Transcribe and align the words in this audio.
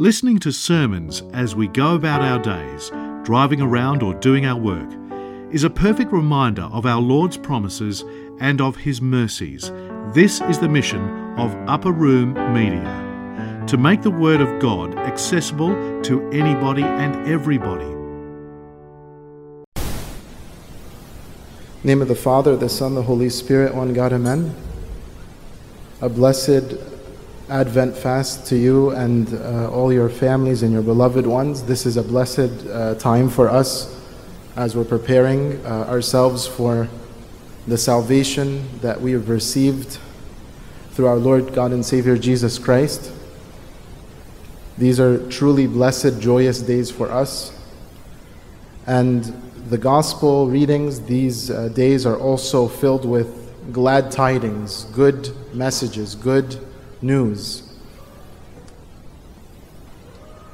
Listening 0.00 0.38
to 0.38 0.52
sermons 0.52 1.24
as 1.32 1.56
we 1.56 1.66
go 1.66 1.96
about 1.96 2.22
our 2.22 2.38
days, 2.38 2.92
driving 3.24 3.60
around 3.60 4.00
or 4.00 4.14
doing 4.14 4.46
our 4.46 4.56
work, 4.56 4.88
is 5.50 5.64
a 5.64 5.70
perfect 5.70 6.12
reminder 6.12 6.62
of 6.70 6.86
our 6.86 7.00
Lord's 7.00 7.36
promises 7.36 8.04
and 8.38 8.60
of 8.60 8.76
His 8.76 9.02
mercies. 9.02 9.72
This 10.14 10.40
is 10.42 10.60
the 10.60 10.68
mission 10.68 11.00
of 11.36 11.52
Upper 11.68 11.90
Room 11.90 12.34
Media 12.54 13.64
to 13.66 13.76
make 13.76 14.02
the 14.02 14.10
Word 14.12 14.40
of 14.40 14.60
God 14.60 14.96
accessible 14.96 16.00
to 16.02 16.30
anybody 16.30 16.84
and 16.84 17.28
everybody. 17.28 17.92
name 21.82 22.00
of 22.00 22.06
the 22.06 22.14
Father, 22.14 22.56
the 22.56 22.68
Son, 22.68 22.94
the 22.94 23.02
Holy 23.02 23.30
Spirit, 23.30 23.74
one 23.74 23.92
God, 23.92 24.12
Amen. 24.12 24.54
A 26.00 26.08
blessed 26.08 26.97
Advent 27.50 27.96
fast 27.96 28.46
to 28.48 28.58
you 28.58 28.90
and 28.90 29.32
uh, 29.32 29.70
all 29.70 29.90
your 29.90 30.10
families 30.10 30.62
and 30.62 30.70
your 30.70 30.82
beloved 30.82 31.26
ones. 31.26 31.62
This 31.62 31.86
is 31.86 31.96
a 31.96 32.02
blessed 32.02 32.66
uh, 32.66 32.94
time 32.96 33.30
for 33.30 33.48
us 33.48 33.98
as 34.54 34.76
we're 34.76 34.84
preparing 34.84 35.64
uh, 35.64 35.86
ourselves 35.88 36.46
for 36.46 36.88
the 37.66 37.78
salvation 37.78 38.68
that 38.80 39.00
we 39.00 39.12
have 39.12 39.30
received 39.30 39.98
through 40.90 41.06
our 41.06 41.16
Lord 41.16 41.54
God 41.54 41.72
and 41.72 41.82
Savior 41.84 42.18
Jesus 42.18 42.58
Christ. 42.58 43.12
These 44.76 45.00
are 45.00 45.26
truly 45.30 45.66
blessed, 45.66 46.20
joyous 46.20 46.60
days 46.60 46.90
for 46.90 47.10
us. 47.10 47.58
And 48.86 49.24
the 49.70 49.78
gospel 49.78 50.48
readings 50.48 51.00
these 51.00 51.50
uh, 51.50 51.68
days 51.68 52.04
are 52.04 52.18
also 52.18 52.68
filled 52.68 53.06
with 53.06 53.72
glad 53.72 54.10
tidings, 54.10 54.84
good 54.92 55.30
messages, 55.54 56.14
good 56.14 56.58
news. 57.02 57.62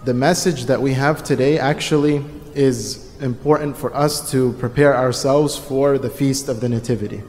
The 0.04 0.14
message 0.14 0.66
that 0.66 0.80
we 0.80 0.92
have 0.92 1.24
today 1.24 1.58
actually 1.58 2.24
is 2.54 3.10
important 3.20 3.76
for 3.76 3.94
us 3.94 4.30
to 4.30 4.52
prepare 4.54 4.96
ourselves 4.96 5.56
for 5.56 5.98
the 5.98 6.10
Feast 6.10 6.48
of 6.48 6.60
the 6.60 6.68
Nativity. 6.68 7.22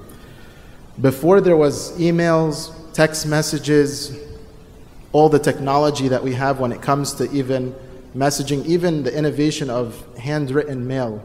Before 0.99 1.41
there 1.41 1.57
was 1.57 1.97
emails, 1.97 2.73
text 2.93 3.25
messages, 3.25 4.17
all 5.11 5.29
the 5.29 5.39
technology 5.39 6.09
that 6.09 6.21
we 6.21 6.33
have 6.33 6.59
when 6.59 6.71
it 6.71 6.81
comes 6.81 7.13
to 7.13 7.31
even 7.31 7.73
messaging, 8.15 8.65
even 8.65 9.03
the 9.03 9.17
innovation 9.17 9.69
of 9.69 10.03
handwritten 10.17 10.85
mail, 10.85 11.23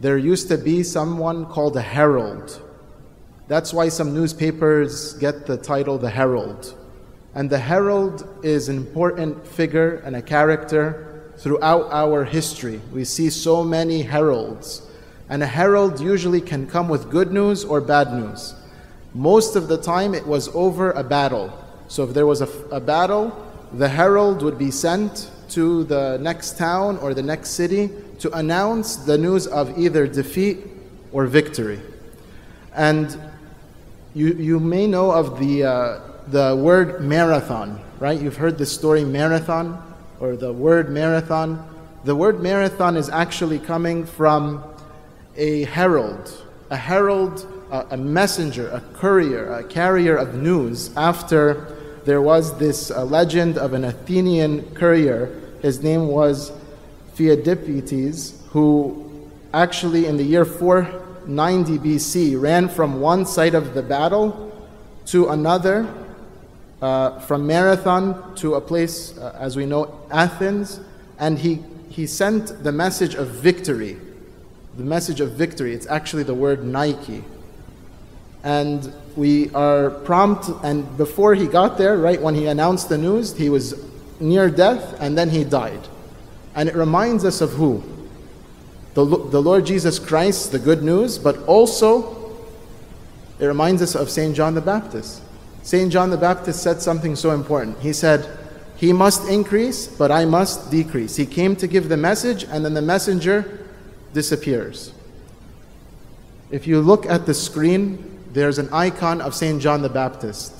there 0.00 0.18
used 0.18 0.48
to 0.48 0.58
be 0.58 0.82
someone 0.82 1.46
called 1.46 1.76
a 1.76 1.82
herald. 1.82 2.60
That's 3.46 3.72
why 3.72 3.88
some 3.88 4.12
newspapers 4.14 5.12
get 5.14 5.46
the 5.46 5.56
title 5.56 5.98
the 5.98 6.10
Herald. 6.10 6.74
And 7.34 7.48
the 7.48 7.58
herald 7.58 8.26
is 8.42 8.68
an 8.68 8.76
important 8.76 9.46
figure 9.46 10.02
and 10.04 10.14
a 10.16 10.22
character 10.22 11.32
throughout 11.38 11.90
our 11.90 12.24
history. 12.24 12.80
We 12.92 13.04
see 13.04 13.30
so 13.30 13.64
many 13.64 14.02
heralds. 14.02 14.82
And 15.28 15.42
a 15.42 15.46
herald 15.46 15.98
usually 15.98 16.40
can 16.40 16.66
come 16.66 16.88
with 16.88 17.10
good 17.10 17.32
news 17.32 17.64
or 17.64 17.80
bad 17.80 18.12
news. 18.12 18.54
Most 19.14 19.56
of 19.56 19.68
the 19.68 19.78
time, 19.78 20.14
it 20.14 20.26
was 20.26 20.48
over 20.54 20.90
a 20.92 21.02
battle. 21.02 21.52
So 21.88 22.04
if 22.04 22.14
there 22.14 22.26
was 22.26 22.42
a, 22.42 22.48
a 22.70 22.80
battle, 22.80 23.34
the 23.72 23.88
herald 23.88 24.42
would 24.42 24.58
be 24.58 24.70
sent 24.70 25.30
to 25.50 25.84
the 25.84 26.18
next 26.18 26.58
town 26.58 26.98
or 26.98 27.14
the 27.14 27.22
next 27.22 27.50
city 27.50 27.90
to 28.20 28.30
announce 28.36 28.96
the 28.96 29.16
news 29.16 29.46
of 29.46 29.78
either 29.78 30.06
defeat 30.06 30.66
or 31.12 31.26
victory. 31.26 31.80
And 32.74 33.18
you, 34.14 34.34
you 34.34 34.60
may 34.60 34.86
know 34.86 35.10
of 35.10 35.38
the, 35.38 35.64
uh, 35.64 36.00
the 36.28 36.56
word 36.56 37.00
marathon, 37.00 37.80
right? 37.98 38.20
You've 38.20 38.36
heard 38.36 38.58
the 38.58 38.66
story 38.66 39.04
marathon 39.04 39.82
or 40.20 40.36
the 40.36 40.52
word 40.52 40.90
marathon. 40.90 41.68
The 42.04 42.14
word 42.14 42.42
marathon 42.42 42.96
is 42.96 43.08
actually 43.08 43.58
coming 43.58 44.06
from 44.06 44.64
a 45.36 45.64
herald, 45.64 46.42
a 46.70 46.76
herald, 46.76 47.46
a, 47.70 47.86
a 47.90 47.96
messenger, 47.96 48.68
a 48.70 48.80
courier, 48.94 49.52
a 49.52 49.64
carrier 49.64 50.16
of 50.16 50.34
news 50.34 50.96
after 50.96 51.76
there 52.04 52.20
was 52.20 52.58
this 52.58 52.90
uh, 52.90 53.04
legend 53.04 53.58
of 53.58 53.72
an 53.72 53.84
Athenian 53.84 54.74
courier. 54.74 55.40
His 55.60 55.82
name 55.82 56.08
was 56.08 56.52
Thucydides, 57.14 58.42
who 58.50 59.30
actually 59.54 60.06
in 60.06 60.16
the 60.16 60.24
year 60.24 60.44
490 60.44 61.78
BC 61.78 62.40
ran 62.40 62.68
from 62.68 63.00
one 63.00 63.24
side 63.26 63.54
of 63.54 63.74
the 63.74 63.82
battle 63.82 64.50
to 65.06 65.28
another 65.28 65.86
uh, 66.82 67.18
from 67.20 67.46
Marathon 67.46 68.34
to 68.34 68.56
a 68.56 68.60
place, 68.60 69.16
uh, 69.16 69.34
as 69.38 69.56
we 69.56 69.64
know, 69.64 69.98
Athens, 70.10 70.80
and 71.18 71.38
he, 71.38 71.60
he 71.88 72.06
sent 72.06 72.62
the 72.64 72.72
message 72.72 73.14
of 73.14 73.28
victory. 73.28 73.96
The 74.76 74.82
message 74.82 75.20
of 75.20 75.32
victory, 75.32 75.74
it's 75.74 75.86
actually 75.86 76.24
the 76.24 76.34
word 76.34 76.64
Nike. 76.64 77.24
And 78.42 78.92
we 79.14 79.50
are 79.54 79.90
prompt, 79.90 80.50
and 80.64 80.96
before 80.96 81.34
he 81.34 81.46
got 81.46 81.78
there, 81.78 81.96
right 81.96 82.20
when 82.20 82.34
he 82.34 82.46
announced 82.46 82.88
the 82.88 82.98
news, 82.98 83.36
he 83.36 83.48
was 83.48 83.74
near 84.20 84.50
death 84.50 85.00
and 85.00 85.16
then 85.16 85.30
he 85.30 85.44
died. 85.44 85.80
And 86.54 86.68
it 86.68 86.74
reminds 86.74 87.24
us 87.24 87.40
of 87.40 87.52
who? 87.52 87.82
The, 88.94 89.04
the 89.04 89.40
Lord 89.40 89.66
Jesus 89.66 89.98
Christ, 89.98 90.52
the 90.52 90.58
good 90.58 90.82
news, 90.82 91.18
but 91.18 91.38
also 91.44 92.36
it 93.38 93.46
reminds 93.46 93.82
us 93.82 93.94
of 93.94 94.10
St. 94.10 94.34
John 94.34 94.54
the 94.54 94.60
Baptist. 94.60 95.22
St. 95.62 95.92
John 95.92 96.10
the 96.10 96.16
Baptist 96.16 96.62
said 96.62 96.82
something 96.82 97.14
so 97.14 97.30
important. 97.30 97.78
He 97.78 97.92
said, 97.92 98.28
He 98.76 98.92
must 98.92 99.28
increase, 99.28 99.86
but 99.86 100.10
I 100.10 100.24
must 100.24 100.70
decrease. 100.70 101.16
He 101.16 101.24
came 101.24 101.54
to 101.56 101.66
give 101.66 101.88
the 101.88 101.96
message, 101.96 102.44
and 102.44 102.64
then 102.64 102.74
the 102.74 102.82
messenger 102.82 103.66
disappears. 104.12 104.92
If 106.50 106.66
you 106.66 106.80
look 106.80 107.06
at 107.06 107.26
the 107.26 107.34
screen, 107.34 108.18
there's 108.32 108.58
an 108.58 108.68
icon 108.72 109.20
of 109.20 109.34
St. 109.34 109.62
John 109.62 109.82
the 109.82 109.88
Baptist. 109.88 110.52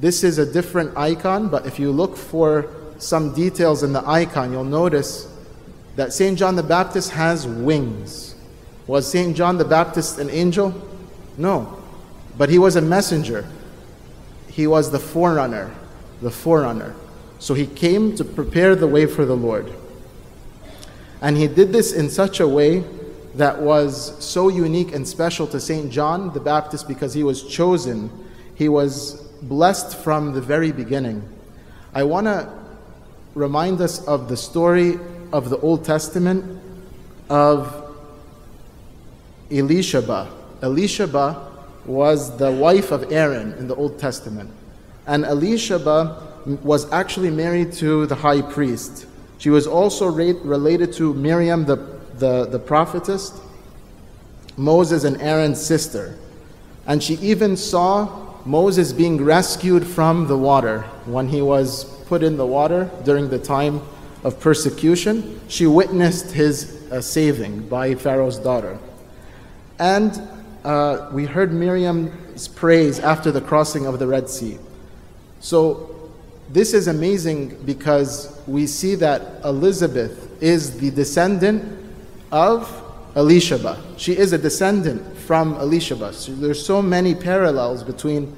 This 0.00 0.24
is 0.24 0.38
a 0.38 0.50
different 0.50 0.96
icon, 0.96 1.48
but 1.48 1.66
if 1.66 1.78
you 1.78 1.92
look 1.92 2.16
for 2.16 2.70
some 2.98 3.34
details 3.34 3.82
in 3.82 3.92
the 3.92 4.06
icon, 4.08 4.52
you'll 4.52 4.64
notice 4.64 5.32
that 5.96 6.12
St. 6.12 6.38
John 6.38 6.56
the 6.56 6.62
Baptist 6.62 7.10
has 7.10 7.46
wings. 7.46 8.34
Was 8.86 9.10
St. 9.10 9.36
John 9.36 9.58
the 9.58 9.64
Baptist 9.64 10.18
an 10.18 10.30
angel? 10.30 10.74
No. 11.36 11.82
But 12.38 12.48
he 12.48 12.58
was 12.58 12.76
a 12.76 12.82
messenger 12.82 13.46
he 14.56 14.66
was 14.66 14.90
the 14.90 14.98
forerunner, 14.98 15.70
the 16.22 16.30
forerunner. 16.30 16.94
So 17.38 17.52
he 17.52 17.66
came 17.66 18.16
to 18.16 18.24
prepare 18.24 18.74
the 18.74 18.86
way 18.86 19.04
for 19.04 19.26
the 19.26 19.36
Lord. 19.36 19.70
And 21.20 21.36
he 21.36 21.46
did 21.46 21.74
this 21.74 21.92
in 21.92 22.08
such 22.08 22.40
a 22.40 22.48
way 22.48 22.82
that 23.34 23.60
was 23.60 24.16
so 24.24 24.48
unique 24.48 24.94
and 24.94 25.06
special 25.06 25.46
to 25.48 25.60
St. 25.60 25.92
John 25.92 26.32
the 26.32 26.40
Baptist 26.40 26.88
because 26.88 27.12
he 27.12 27.22
was 27.22 27.42
chosen. 27.42 28.08
He 28.54 28.70
was 28.70 29.20
blessed 29.42 29.94
from 29.94 30.32
the 30.32 30.40
very 30.40 30.72
beginning. 30.72 31.28
I 31.92 32.04
want 32.04 32.26
to 32.26 32.50
remind 33.34 33.82
us 33.82 34.02
of 34.06 34.30
the 34.30 34.38
story 34.38 34.98
of 35.34 35.50
the 35.50 35.58
Old 35.58 35.84
Testament 35.84 36.62
of 37.28 37.94
Elisheba. 39.50 40.30
Elisheba 40.62 41.55
was 41.86 42.36
the 42.36 42.50
wife 42.50 42.90
of 42.90 43.12
Aaron 43.12 43.52
in 43.54 43.68
the 43.68 43.74
Old 43.74 43.98
Testament. 43.98 44.50
And 45.06 45.24
Elisheba 45.24 46.62
was 46.62 46.90
actually 46.92 47.30
married 47.30 47.72
to 47.74 48.06
the 48.06 48.14
high 48.14 48.42
priest. 48.42 49.06
She 49.38 49.50
was 49.50 49.66
also 49.66 50.06
related 50.06 50.92
to 50.94 51.14
Miriam, 51.14 51.64
the, 51.64 51.76
the, 52.18 52.46
the 52.46 52.58
prophetess, 52.58 53.38
Moses 54.56 55.04
and 55.04 55.20
Aaron's 55.20 55.64
sister. 55.64 56.18
And 56.86 57.02
she 57.02 57.14
even 57.14 57.56
saw 57.56 58.26
Moses 58.44 58.92
being 58.92 59.22
rescued 59.22 59.86
from 59.86 60.28
the 60.28 60.38
water 60.38 60.82
when 61.04 61.28
he 61.28 61.42
was 61.42 61.84
put 62.06 62.22
in 62.22 62.36
the 62.36 62.46
water 62.46 62.90
during 63.04 63.28
the 63.28 63.38
time 63.38 63.82
of 64.24 64.40
persecution. 64.40 65.40
She 65.48 65.66
witnessed 65.66 66.32
his 66.32 66.90
uh, 66.90 67.00
saving 67.00 67.68
by 67.68 67.94
Pharaoh's 67.96 68.38
daughter. 68.38 68.78
And 69.78 70.16
uh, 70.66 71.08
we 71.12 71.24
heard 71.24 71.52
Miriam's 71.52 72.48
praise 72.48 72.98
after 72.98 73.30
the 73.30 73.40
crossing 73.40 73.86
of 73.86 73.98
the 73.98 74.06
Red 74.06 74.28
Sea. 74.28 74.58
So, 75.40 76.10
this 76.50 76.74
is 76.74 76.88
amazing 76.88 77.56
because 77.64 78.40
we 78.46 78.66
see 78.66 78.94
that 78.96 79.44
Elizabeth 79.44 80.42
is 80.42 80.78
the 80.78 80.90
descendant 80.90 81.64
of 82.30 82.68
Elisheba. 83.14 83.80
She 83.96 84.16
is 84.16 84.32
a 84.32 84.38
descendant 84.38 85.16
from 85.18 85.54
Elisheba. 85.54 86.12
So 86.12 86.32
there's 86.32 86.64
so 86.64 86.82
many 86.82 87.14
parallels 87.14 87.82
between 87.82 88.36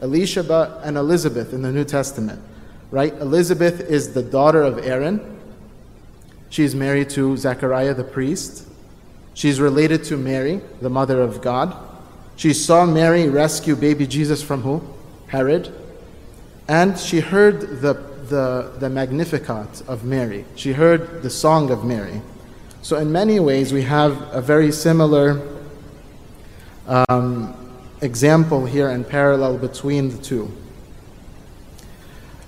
Elisheba 0.00 0.80
and 0.84 0.96
Elizabeth 0.96 1.52
in 1.52 1.62
the 1.62 1.72
New 1.72 1.84
Testament, 1.84 2.40
right? 2.90 3.12
Elizabeth 3.14 3.80
is 3.80 4.12
the 4.12 4.22
daughter 4.22 4.62
of 4.62 4.78
Aaron. 4.78 5.40
She's 6.50 6.74
married 6.74 7.10
to 7.10 7.36
Zechariah 7.36 7.94
the 7.94 8.04
priest. 8.04 8.67
She's 9.38 9.60
related 9.60 10.02
to 10.06 10.16
Mary, 10.16 10.60
the 10.80 10.90
mother 10.90 11.22
of 11.22 11.40
God. 11.40 11.76
She 12.34 12.52
saw 12.52 12.84
Mary 12.84 13.28
rescue 13.28 13.76
baby 13.76 14.04
Jesus 14.04 14.42
from 14.42 14.62
who? 14.62 14.82
Herod. 15.28 15.72
And 16.66 16.98
she 16.98 17.20
heard 17.20 17.80
the 17.80 17.94
the, 18.28 18.72
the 18.80 18.90
Magnificat 18.90 19.82
of 19.86 20.02
Mary. 20.02 20.44
She 20.56 20.72
heard 20.72 21.22
the 21.22 21.30
song 21.30 21.70
of 21.70 21.84
Mary. 21.84 22.20
So, 22.82 22.96
in 22.96 23.12
many 23.12 23.38
ways, 23.38 23.72
we 23.72 23.82
have 23.82 24.20
a 24.34 24.40
very 24.40 24.72
similar 24.72 25.40
um, 26.88 27.54
example 28.00 28.66
here 28.66 28.90
and 28.90 29.08
parallel 29.08 29.56
between 29.56 30.10
the 30.10 30.18
two. 30.18 30.50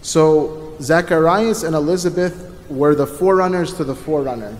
So, 0.02 0.76
Zacharias 0.80 1.62
and 1.62 1.76
Elizabeth 1.76 2.52
were 2.68 2.96
the 2.96 3.06
forerunners 3.06 3.74
to 3.74 3.84
the 3.84 3.94
forerunner. 3.94 4.56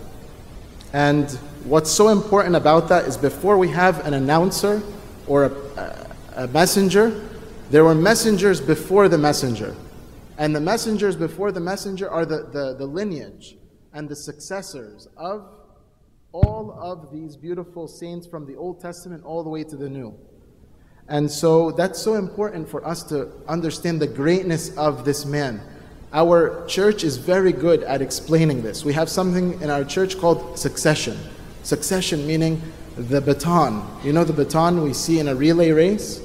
And 0.93 1.37
what's 1.65 1.91
so 1.91 2.09
important 2.09 2.57
about 2.57 2.89
that 2.89 3.07
is 3.07 3.17
before 3.17 3.59
we 3.59 3.69
have 3.69 4.05
an 4.07 4.15
announcer 4.15 4.83
or 5.27 5.45
a, 5.45 6.17
a 6.37 6.47
messenger, 6.49 7.29
there 7.71 7.85
were 7.85 7.95
messengers 7.95 8.61
before 8.61 9.09
the 9.09 9.19
messenger. 9.19 9.75
And 10.39 10.57
the 10.57 10.61
messengers 10.61 11.17
before 11.17 11.53
the 11.53 11.61
messenger 11.61 12.11
are 12.11 12.25
the, 12.25 12.49
the, 12.53 12.75
the 12.79 12.87
lineage 12.87 13.57
and 13.93 14.09
the 14.09 14.17
successors 14.17 15.07
of 15.17 15.49
all 16.33 16.79
of 16.81 17.13
these 17.13 17.37
beautiful 17.37 17.89
saints 17.89 18.27
from 18.27 18.47
the 18.47 18.57
Old 18.57 18.81
Testament 18.81 19.25
all 19.25 19.43
the 19.43 19.51
way 19.51 19.65
to 19.65 19.77
the 19.77 19.89
New. 19.89 20.17
And 21.09 21.31
so 21.31 21.73
that's 21.73 22.01
so 22.01 22.15
important 22.15 22.69
for 22.69 22.87
us 22.87 23.03
to 23.05 23.31
understand 23.49 24.01
the 24.01 24.07
greatness 24.07 24.77
of 24.77 25.05
this 25.05 25.25
man. 25.25 25.61
Our 26.13 26.65
church 26.67 27.05
is 27.05 27.17
very 27.17 27.53
good 27.53 27.83
at 27.83 28.01
explaining 28.01 28.63
this. 28.63 28.85
We 28.85 28.93
have 28.95 29.09
something 29.09 29.61
in 29.61 29.71
our 29.71 29.85
church 29.85 30.19
called 30.19 30.59
succession. 30.59 31.19
Succession 31.63 32.27
meaning 32.27 32.61
the 32.97 33.21
baton. 33.21 33.87
You 34.05 34.13
know 34.13 34.25
the 34.25 34.33
baton 34.33 34.83
we 34.83 34.93
see 34.93 35.19
in 35.19 35.29
a 35.29 35.35
relay 35.35 35.71
race? 35.71 36.21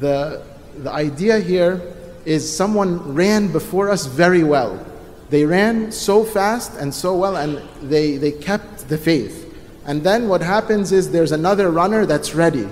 The, 0.00 0.42
the 0.78 0.90
idea 0.90 1.38
here 1.38 1.80
is 2.24 2.50
someone 2.50 3.14
ran 3.14 3.52
before 3.52 3.90
us 3.90 4.06
very 4.06 4.42
well. 4.42 4.84
They 5.30 5.44
ran 5.44 5.92
so 5.92 6.24
fast 6.24 6.74
and 6.78 6.94
so 6.94 7.16
well, 7.16 7.36
and 7.36 7.62
they, 7.90 8.16
they 8.16 8.32
kept 8.32 8.88
the 8.88 8.98
faith. 8.98 9.42
And 9.86 10.02
then 10.02 10.28
what 10.28 10.40
happens 10.40 10.92
is 10.92 11.10
there's 11.10 11.32
another 11.32 11.70
runner 11.70 12.06
that's 12.06 12.34
ready. 12.34 12.68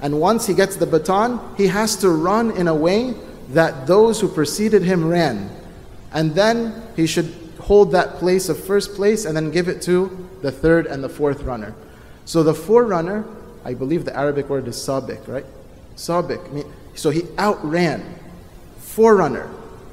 And 0.00 0.20
once 0.20 0.46
he 0.46 0.54
gets 0.54 0.76
the 0.76 0.86
baton, 0.86 1.40
he 1.56 1.66
has 1.68 1.96
to 1.96 2.10
run 2.10 2.50
in 2.52 2.68
a 2.68 2.74
way 2.74 3.14
that 3.50 3.86
those 3.86 4.20
who 4.20 4.28
preceded 4.28 4.82
him 4.82 5.06
ran. 5.06 5.50
And 6.12 6.34
then 6.34 6.82
he 6.96 7.06
should 7.06 7.32
hold 7.62 7.92
that 7.92 8.16
place 8.16 8.48
of 8.48 8.62
first 8.62 8.94
place 8.94 9.24
and 9.24 9.36
then 9.36 9.50
give 9.50 9.68
it 9.68 9.80
to 9.80 10.28
the 10.42 10.50
third 10.50 10.86
and 10.86 11.02
the 11.02 11.08
fourth 11.08 11.42
runner. 11.42 11.74
So 12.24 12.42
the 12.42 12.54
forerunner, 12.54 13.24
I 13.64 13.74
believe 13.74 14.04
the 14.04 14.16
Arabic 14.16 14.48
word 14.48 14.66
is 14.66 14.76
sabik, 14.76 15.26
right? 15.28 15.46
Sabik. 15.96 16.66
So 16.94 17.10
he 17.10 17.22
outran. 17.38 18.02
Forerunner. 18.78 19.48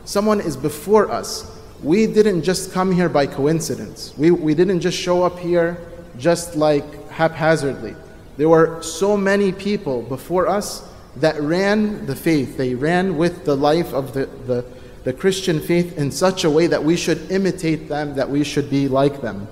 Someone 0.05 0.41
is 0.41 0.57
before 0.57 1.11
us. 1.11 1.55
We 1.83 2.07
didn't 2.07 2.41
just 2.41 2.73
come 2.73 2.91
here 2.91 3.07
by 3.07 3.27
coincidence. 3.27 4.13
We, 4.17 4.31
we 4.31 4.55
didn't 4.55 4.81
just 4.81 4.97
show 4.97 5.23
up 5.23 5.37
here 5.37 5.77
just 6.17 6.55
like 6.55 7.09
haphazardly. 7.09 7.95
There 8.37 8.49
were 8.49 8.81
so 8.81 9.15
many 9.15 9.51
people 9.51 10.01
before 10.01 10.47
us 10.47 10.89
that 11.17 11.39
ran 11.39 12.07
the 12.07 12.15
faith. 12.15 12.57
They 12.57 12.73
ran 12.73 13.17
with 13.17 13.45
the 13.45 13.55
life 13.55 13.93
of 13.93 14.13
the, 14.13 14.25
the, 14.47 14.65
the 15.03 15.13
Christian 15.13 15.59
faith 15.59 15.97
in 15.97 16.11
such 16.11 16.43
a 16.43 16.49
way 16.49 16.67
that 16.67 16.83
we 16.83 16.95
should 16.95 17.31
imitate 17.31 17.87
them, 17.87 18.15
that 18.15 18.29
we 18.29 18.43
should 18.43 18.69
be 18.69 18.87
like 18.87 19.21
them. 19.21 19.47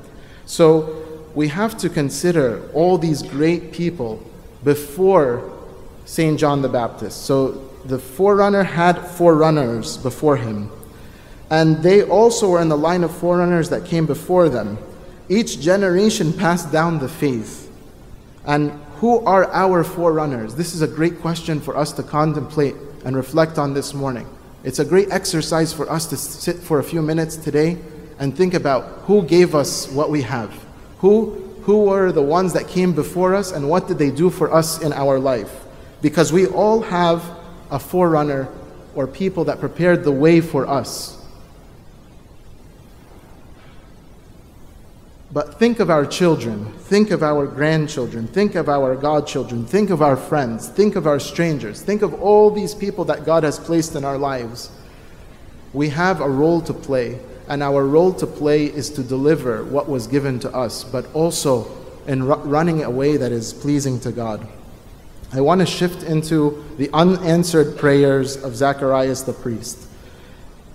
So 0.46 1.04
we 1.36 1.48
have 1.50 1.78
to 1.80 1.90
consider 1.90 2.70
all 2.74 2.98
these 2.98 3.22
great 3.22 3.72
people 3.72 4.24
before 4.64 5.54
St. 6.06 6.40
John 6.40 6.62
the 6.62 6.70
Baptist. 6.70 7.26
So 7.26 7.70
the 7.86 8.00
forerunner 8.00 8.64
had 8.64 8.98
forerunners 8.98 9.98
before 9.98 10.38
him. 10.38 10.72
And 11.50 11.78
they 11.82 12.04
also 12.04 12.50
were 12.50 12.62
in 12.62 12.70
the 12.70 12.78
line 12.78 13.04
of 13.04 13.16
forerunners 13.16 13.70
that 13.70 13.86
came 13.86 14.06
before 14.06 14.50
them. 14.50 14.78
Each 15.30 15.60
generation 15.60 16.34
passed 16.34 16.72
down 16.72 17.00
the 17.00 17.08
faith. 17.08 17.72
And 18.46 18.72
who 18.96 19.20
are 19.26 19.52
our 19.52 19.84
forerunners? 19.84 20.56
This 20.56 20.74
is 20.74 20.82
a 20.82 20.88
great 20.88 21.22
question 21.22 21.62
for 21.62 21.78
us 21.78 21.92
to 21.94 22.04
contemplate 22.04 22.76
and 23.06 23.16
reflect 23.16 23.58
on 23.58 23.74
this 23.74 23.94
morning. 23.94 24.28
It's 24.68 24.80
a 24.80 24.84
great 24.84 25.12
exercise 25.12 25.72
for 25.72 25.90
us 25.90 26.08
to 26.08 26.18
sit 26.18 26.58
for 26.58 26.80
a 26.80 26.84
few 26.84 27.02
minutes 27.02 27.38
today 27.38 27.78
and 28.20 28.36
think 28.36 28.54
about 28.54 28.84
who 29.04 29.24
gave 29.24 29.56
us 29.56 29.90
what 29.94 30.10
we 30.10 30.24
have. 30.24 30.54
Who, 30.98 31.36
who 31.62 31.86
were 31.86 32.12
the 32.12 32.22
ones 32.22 32.52
that 32.52 32.68
came 32.68 32.92
before 32.92 33.34
us 33.34 33.54
and 33.54 33.70
what 33.70 33.88
did 33.88 33.98
they 33.98 34.12
do 34.12 34.30
for 34.30 34.54
us 34.54 34.82
in 34.82 34.92
our 34.92 35.20
life? 35.20 35.64
Because 36.02 36.34
we 36.34 36.48
all 36.48 36.82
have 36.82 37.24
a 37.72 37.80
forerunner 37.80 38.50
or 38.94 39.08
people 39.08 39.46
that 39.46 39.62
prepared 39.62 40.04
the 40.04 40.12
way 40.12 40.42
for 40.42 40.68
us. 40.68 41.17
But 45.38 45.60
think 45.60 45.80
of 45.80 45.92
our 45.92 46.04
children, 46.04 46.74
think 46.80 47.12
of 47.12 47.22
our 47.22 47.46
grandchildren, 47.46 48.26
think 48.26 48.56
of 48.56 48.68
our 48.68 48.96
godchildren, 48.96 49.68
think 49.68 49.92
of 49.92 50.02
our 50.02 50.18
friends, 50.18 50.68
think 50.68 50.96
of 50.96 51.06
our 51.06 51.20
strangers, 51.20 51.80
think 51.80 52.02
of 52.02 52.20
all 52.24 52.50
these 52.50 52.74
people 52.74 53.06
that 53.06 53.24
God 53.24 53.44
has 53.44 53.60
placed 53.60 53.94
in 53.94 54.04
our 54.04 54.18
lives. 54.18 54.72
We 55.74 55.90
have 55.90 56.22
a 56.22 56.28
role 56.28 56.60
to 56.62 56.74
play, 56.74 57.20
and 57.48 57.62
our 57.62 57.86
role 57.86 58.14
to 58.14 58.26
play 58.26 58.66
is 58.66 58.90
to 58.90 59.04
deliver 59.04 59.64
what 59.64 59.88
was 59.88 60.08
given 60.08 60.40
to 60.40 60.52
us, 60.56 60.84
but 60.84 61.06
also 61.14 61.68
in 62.08 62.24
running 62.24 62.84
a 62.84 62.90
way 62.90 63.16
that 63.18 63.32
is 63.32 63.54
pleasing 63.54 64.00
to 64.00 64.12
God. 64.12 64.48
I 65.34 65.42
want 65.42 65.62
to 65.62 65.68
shift 65.68 66.02
into 66.02 66.66
the 66.78 66.90
unanswered 66.94 67.78
prayers 67.78 68.44
of 68.44 68.56
Zacharias 68.56 69.22
the 69.22 69.34
priest. 69.34 69.88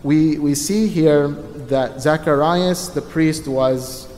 We, 0.05 0.39
we 0.39 0.55
see 0.55 0.87
here 0.87 1.27
that 1.67 2.01
Zacharias 2.01 2.91
the 2.91 3.03
priest 3.03 3.49
was 3.49 4.12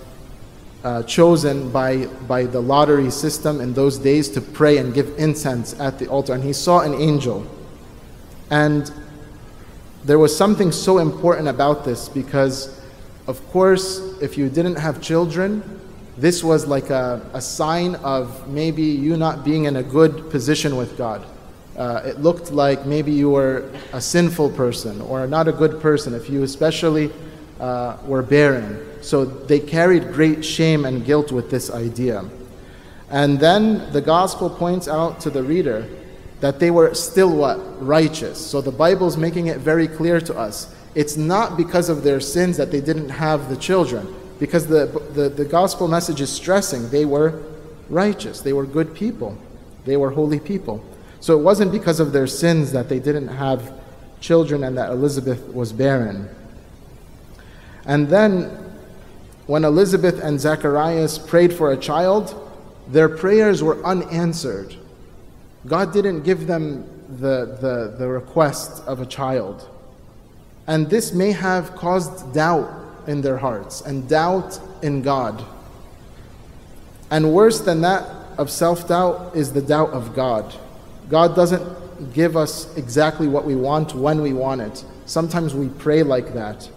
uh, 0.85 1.03
chosen 1.05 1.71
by, 1.71 2.07
by 2.29 2.45
the 2.45 2.61
lottery 2.61 3.11
system 3.11 3.61
in 3.61 3.73
those 3.73 3.99
days 3.99 4.29
to 4.29 4.41
pray 4.41 4.77
and 4.77 4.93
give 4.93 5.13
incense 5.19 5.79
at 5.81 5.99
the 5.99 6.07
altar. 6.09 6.35
And 6.35 6.45
he 6.45 6.53
saw 6.53 6.81
an 6.81 6.95
angel. 6.95 7.47
And 8.51 8.93
there 10.05 10.19
was 10.19 10.37
something 10.37 10.71
so 10.71 10.99
important 10.99 11.49
about 11.49 11.87
this 11.87 12.11
because, 12.11 12.79
of 13.27 13.45
course, 13.49 13.99
if 14.21 14.37
you 14.37 14.51
didn't 14.51 14.77
have 14.77 15.01
children, 15.01 15.81
this 16.19 16.45
was 16.45 16.67
like 16.67 16.91
a, 16.91 17.27
a 17.33 17.41
sign 17.41 17.95
of 17.97 18.47
maybe 18.47 18.83
you 18.83 19.17
not 19.17 19.43
being 19.43 19.65
in 19.65 19.77
a 19.77 19.83
good 19.83 20.31
position 20.31 20.77
with 20.77 20.99
God. 20.99 21.25
Uh, 21.77 22.03
it 22.05 22.21
looked 22.21 22.53
like 22.53 22.85
maybe 22.85 23.11
you 23.11 23.31
were 23.31 23.69
a 23.93 24.01
sinful 24.01 24.51
person 24.51 25.01
or 25.01 25.27
not 25.27 25.49
a 25.49 25.53
good 25.53 25.81
person 25.81 26.15
if 26.15 26.31
you 26.31 26.45
especially 26.45 27.11
uh, 27.65 27.97
were 28.07 28.23
barren. 28.23 29.03
So 29.03 29.25
they 29.25 29.59
carried 29.59 30.13
great 30.13 30.45
shame 30.45 30.85
and 30.85 31.05
guilt 31.05 31.33
with 31.33 31.51
this 31.51 31.71
idea. 31.71 32.25
And 33.11 33.41
then 33.41 33.91
the 33.93 34.03
gospel 34.03 34.51
points 34.51 34.87
out 34.87 35.21
to 35.21 35.31
the 35.31 35.43
reader 35.43 35.89
that 36.41 36.61
they 36.61 36.71
were 36.71 36.93
still 36.95 37.35
what? 37.35 37.57
Righteous. 37.83 38.39
So 38.39 38.61
the 38.61 38.71
Bible's 38.71 39.17
making 39.17 39.47
it 39.47 39.59
very 39.59 39.89
clear 39.89 40.21
to 40.21 40.37
us. 40.37 40.75
It's 40.95 41.17
not 41.17 41.57
because 41.57 41.89
of 41.89 42.03
their 42.03 42.21
sins 42.21 42.59
that 42.59 42.71
they 42.71 42.83
didn't 42.83 43.09
have 43.09 43.49
the 43.49 43.57
children 43.57 44.15
because 44.39 44.67
the, 44.67 44.87
the, 45.15 45.29
the 45.31 45.45
gospel 45.45 45.89
message 45.89 46.21
is 46.21 46.31
stressing 46.31 46.91
they 46.91 47.07
were 47.07 47.43
righteous, 47.89 48.41
they 48.41 48.53
were 48.53 48.67
good 48.67 48.95
people, 48.95 49.39
they 49.87 49.97
were 49.97 50.11
holy 50.11 50.41
people. 50.41 50.85
So 51.21 51.39
it 51.39 51.43
wasn't 51.43 51.73
because 51.73 51.99
of 51.99 52.13
their 52.13 52.27
sins 52.27 52.73
that 52.73 52.89
they 52.91 52.99
didn't 52.99 53.29
have 53.29 53.73
children 54.21 54.65
and 54.65 54.77
that 54.77 54.91
Elizabeth 54.91 55.43
was 55.49 55.73
barren. 55.73 56.29
And 57.87 58.09
then, 58.09 58.45
when 59.47 59.65
Elizabeth 59.65 60.23
and 60.23 60.41
Zacharias 60.41 61.19
prayed 61.19 61.53
for 61.53 61.73
a 61.73 61.77
child, 61.77 62.41
their 62.89 63.09
prayers 63.09 63.63
were 63.63 63.83
unanswered. 63.85 64.75
God 65.67 65.93
didn't 65.93 66.23
give 66.23 66.47
them 66.47 66.89
the, 67.09 67.57
the, 67.61 67.95
the 67.99 68.09
request 68.09 68.83
of 68.87 69.01
a 69.01 69.07
child. 69.07 69.69
And 70.67 70.89
this 70.89 71.13
may 71.13 71.33
have 71.33 71.75
caused 71.77 72.35
doubt 72.35 72.71
in 73.07 73.21
their 73.21 73.37
hearts 73.37 73.83
and 73.83 74.09
doubt 74.09 74.59
in 74.83 75.03
God. 75.03 75.45
And 77.11 77.33
worse 77.33 77.61
than 77.61 77.83
that 77.83 78.09
of 78.39 78.51
self 78.51 78.89
doubt 78.89 79.37
is 79.37 79.53
the 79.53 79.63
doubt 79.63 79.91
of 79.91 80.15
God. 80.15 80.55
God 81.09 81.37
doesn't 81.37 82.13
give 82.15 82.37
us 82.37 82.75
exactly 82.77 83.29
what 83.29 83.45
we 83.45 83.55
want 83.55 83.95
when 83.95 84.23
we 84.23 84.33
want 84.33 84.63
it. 84.63 84.85
Sometimes 85.07 85.55
we 85.55 85.69
pray 85.69 86.03
like 86.03 86.33
that 86.33 86.69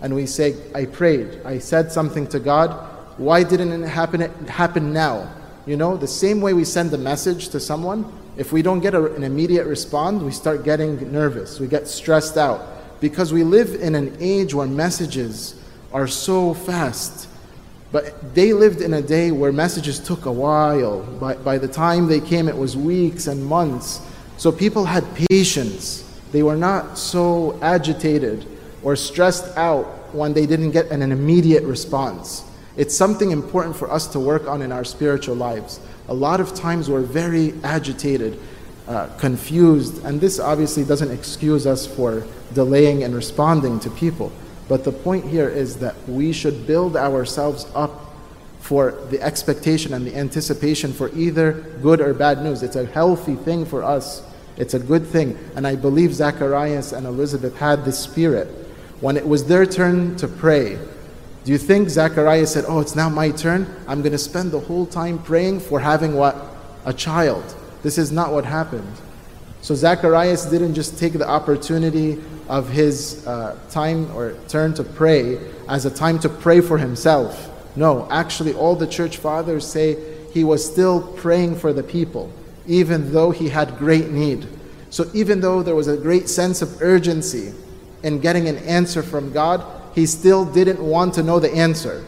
and 0.00 0.14
we 0.14 0.26
say, 0.26 0.56
I 0.74 0.86
prayed, 0.86 1.40
I 1.44 1.58
said 1.58 1.90
something 1.90 2.26
to 2.28 2.38
God. 2.38 2.70
Why 3.18 3.42
didn't 3.42 3.82
it 3.82 3.88
happen, 3.88 4.20
it 4.22 4.30
happen 4.48 4.92
now? 4.92 5.32
You 5.66 5.76
know, 5.76 5.96
the 5.96 6.06
same 6.06 6.40
way 6.40 6.52
we 6.54 6.64
send 6.64 6.92
a 6.92 6.98
message 6.98 7.48
to 7.48 7.60
someone, 7.60 8.12
if 8.36 8.52
we 8.52 8.62
don't 8.62 8.80
get 8.80 8.94
a, 8.94 9.14
an 9.14 9.24
immediate 9.24 9.66
response, 9.66 10.22
we 10.22 10.30
start 10.30 10.64
getting 10.64 11.10
nervous, 11.10 11.58
we 11.58 11.66
get 11.66 11.88
stressed 11.88 12.36
out. 12.36 13.00
Because 13.00 13.32
we 13.32 13.44
live 13.44 13.74
in 13.74 13.94
an 13.94 14.16
age 14.20 14.54
where 14.54 14.66
messages 14.66 15.60
are 15.92 16.06
so 16.06 16.54
fast. 16.54 17.28
But 17.92 18.34
they 18.34 18.52
lived 18.52 18.80
in 18.80 18.94
a 18.94 19.02
day 19.02 19.30
where 19.30 19.52
messages 19.52 19.98
took 19.98 20.26
a 20.26 20.32
while. 20.32 21.02
By, 21.02 21.34
by 21.36 21.58
the 21.58 21.68
time 21.68 22.06
they 22.06 22.20
came, 22.20 22.48
it 22.48 22.56
was 22.56 22.76
weeks 22.76 23.26
and 23.26 23.44
months. 23.44 24.00
So 24.38 24.50
people 24.52 24.84
had 24.84 25.04
patience. 25.30 26.02
They 26.32 26.42
were 26.42 26.56
not 26.56 26.98
so 26.98 27.58
agitated 27.62 28.46
or 28.86 28.94
stressed 28.94 29.58
out 29.58 29.84
when 30.14 30.32
they 30.32 30.46
didn't 30.46 30.70
get 30.70 30.92
an 30.92 31.02
immediate 31.02 31.64
response. 31.64 32.44
It's 32.76 32.96
something 32.96 33.32
important 33.32 33.74
for 33.74 33.90
us 33.90 34.06
to 34.12 34.20
work 34.20 34.46
on 34.46 34.62
in 34.62 34.70
our 34.70 34.84
spiritual 34.84 35.34
lives. 35.34 35.80
A 36.06 36.14
lot 36.14 36.40
of 36.40 36.54
times 36.54 36.88
we're 36.88 37.00
very 37.00 37.52
agitated, 37.64 38.38
uh, 38.86 39.08
confused, 39.18 40.04
and 40.04 40.20
this 40.20 40.38
obviously 40.38 40.84
doesn't 40.84 41.10
excuse 41.10 41.66
us 41.66 41.84
for 41.84 42.28
delaying 42.54 43.02
and 43.02 43.12
responding 43.12 43.80
to 43.80 43.90
people. 43.90 44.30
But 44.68 44.84
the 44.84 44.92
point 44.92 45.24
here 45.24 45.48
is 45.48 45.78
that 45.78 45.96
we 46.08 46.32
should 46.32 46.64
build 46.64 46.96
ourselves 46.96 47.66
up 47.74 48.14
for 48.60 48.92
the 49.10 49.20
expectation 49.20 49.94
and 49.94 50.06
the 50.06 50.14
anticipation 50.14 50.92
for 50.92 51.08
either 51.08 51.54
good 51.82 52.00
or 52.00 52.14
bad 52.14 52.40
news. 52.40 52.62
It's 52.62 52.76
a 52.76 52.86
healthy 52.86 53.34
thing 53.34 53.66
for 53.66 53.82
us. 53.82 54.22
It's 54.56 54.74
a 54.74 54.78
good 54.78 55.08
thing. 55.08 55.36
And 55.56 55.66
I 55.66 55.74
believe 55.74 56.14
Zacharias 56.14 56.92
and 56.92 57.04
Elizabeth 57.04 57.56
had 57.56 57.84
this 57.84 57.98
spirit. 57.98 58.62
When 59.00 59.16
it 59.16 59.26
was 59.26 59.44
their 59.44 59.66
turn 59.66 60.16
to 60.16 60.28
pray, 60.28 60.78
do 61.44 61.52
you 61.52 61.58
think 61.58 61.88
Zacharias 61.90 62.52
said, 62.52 62.64
Oh, 62.66 62.80
it's 62.80 62.96
now 62.96 63.08
my 63.08 63.30
turn? 63.30 63.66
I'm 63.86 64.00
going 64.00 64.12
to 64.12 64.18
spend 64.18 64.50
the 64.50 64.60
whole 64.60 64.86
time 64.86 65.18
praying 65.18 65.60
for 65.60 65.78
having 65.78 66.14
what? 66.14 66.36
A 66.86 66.92
child. 66.92 67.54
This 67.82 67.98
is 67.98 68.10
not 68.10 68.32
what 68.32 68.44
happened. 68.44 68.92
So 69.60 69.74
Zacharias 69.74 70.46
didn't 70.46 70.74
just 70.74 70.98
take 70.98 71.12
the 71.12 71.28
opportunity 71.28 72.22
of 72.48 72.68
his 72.68 73.26
uh, 73.26 73.58
time 73.70 74.10
or 74.16 74.34
turn 74.48 74.74
to 74.74 74.84
pray 74.84 75.38
as 75.68 75.84
a 75.84 75.90
time 75.90 76.18
to 76.20 76.28
pray 76.28 76.60
for 76.60 76.78
himself. 76.78 77.50
No, 77.76 78.08
actually, 78.10 78.54
all 78.54 78.74
the 78.74 78.86
church 78.86 79.18
fathers 79.18 79.66
say 79.66 79.96
he 80.32 80.44
was 80.44 80.64
still 80.64 81.02
praying 81.14 81.56
for 81.56 81.72
the 81.72 81.82
people, 81.82 82.32
even 82.66 83.12
though 83.12 83.30
he 83.30 83.48
had 83.50 83.76
great 83.76 84.10
need. 84.10 84.48
So, 84.90 85.10
even 85.12 85.40
though 85.40 85.62
there 85.62 85.74
was 85.74 85.88
a 85.88 85.96
great 85.96 86.28
sense 86.28 86.62
of 86.62 86.80
urgency 86.80 87.52
in 88.02 88.20
getting 88.20 88.48
an 88.48 88.58
answer 88.58 89.02
from 89.02 89.32
God, 89.32 89.64
he 89.94 90.06
still 90.06 90.44
didn't 90.44 90.80
want 90.80 91.14
to 91.14 91.22
know 91.22 91.40
the 91.40 91.52
answer. 91.52 92.04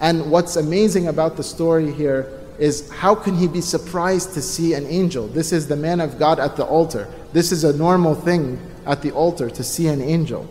And 0.00 0.30
what's 0.30 0.56
amazing 0.56 1.08
about 1.08 1.36
the 1.36 1.42
story 1.42 1.92
here 1.92 2.32
is 2.58 2.90
how 2.90 3.14
can 3.14 3.36
he 3.36 3.46
be 3.46 3.60
surprised 3.60 4.34
to 4.34 4.42
see 4.42 4.74
an 4.74 4.86
angel? 4.86 5.26
This 5.28 5.52
is 5.52 5.68
the 5.68 5.76
man 5.76 6.00
of 6.00 6.18
God 6.18 6.38
at 6.38 6.56
the 6.56 6.64
altar. 6.64 7.08
This 7.32 7.52
is 7.52 7.64
a 7.64 7.76
normal 7.76 8.14
thing 8.14 8.60
at 8.86 9.02
the 9.02 9.10
altar 9.12 9.48
to 9.50 9.64
see 9.64 9.86
an 9.88 10.00
angel. 10.00 10.48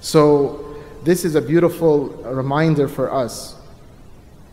So, 0.00 0.76
this 1.04 1.24
is 1.24 1.34
a 1.34 1.40
beautiful 1.40 2.08
reminder 2.08 2.88
for 2.88 3.12
us. 3.12 3.56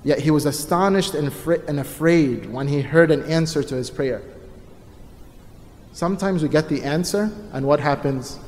Yet 0.04 0.20
he 0.20 0.32
was 0.32 0.46
astonished 0.46 1.16
and, 1.16 1.34
and 1.68 1.80
afraid 1.80 2.46
when 2.52 2.68
he 2.68 2.82
heard 2.82 3.12
an 3.12 3.24
answer 3.24 3.64
to 3.64 3.76
his 3.76 3.90
prayer. 3.90 4.22
Sometimes 5.94 6.44
we 6.44 6.50
get 6.50 6.70
the 6.70 6.84
answer, 6.84 7.32
and 7.54 7.66
what 7.66 7.80
happens? 7.80 8.40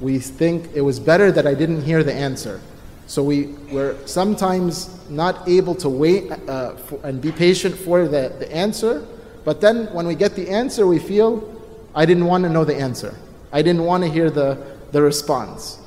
We 0.00 0.18
think 0.18 0.70
it 0.74 0.80
was 0.80 1.00
better 1.00 1.32
that 1.32 1.46
I 1.46 1.54
didn't 1.54 1.82
hear 1.82 2.04
the 2.04 2.14
answer. 2.14 2.60
So 3.06 3.22
we 3.22 3.54
were 3.72 3.96
sometimes 4.04 4.94
not 5.08 5.48
able 5.48 5.74
to 5.76 5.88
wait 5.88 6.30
uh, 6.30 6.76
for, 6.76 7.00
and 7.04 7.20
be 7.20 7.32
patient 7.32 7.74
for 7.74 8.06
the, 8.06 8.34
the 8.38 8.54
answer. 8.54 9.06
But 9.44 9.60
then 9.60 9.86
when 9.94 10.06
we 10.06 10.14
get 10.14 10.34
the 10.34 10.48
answer, 10.50 10.86
we 10.86 10.98
feel, 10.98 11.42
I 11.94 12.04
didn't 12.04 12.26
want 12.26 12.44
to 12.44 12.50
know 12.50 12.64
the 12.64 12.76
answer. 12.76 13.14
I 13.50 13.62
didn't 13.62 13.84
want 13.84 14.04
to 14.04 14.10
hear 14.10 14.30
the, 14.30 14.62
the 14.92 15.00
response. 15.00 15.78